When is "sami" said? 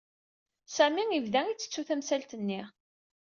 0.75-1.03